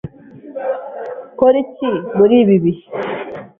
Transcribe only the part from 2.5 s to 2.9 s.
bihe?